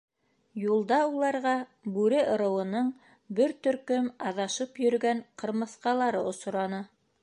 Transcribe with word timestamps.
Юлда 0.61 0.97
уларға 1.09 1.51
Бүре 1.97 2.23
ырыуының 2.37 2.89
бер 3.41 3.55
төркөм 3.67 4.11
аҙашып 4.33 4.85
йөрөгән 4.87 5.25
ҡырмыҫҡалары 5.43 6.29
осраны. 6.35 6.87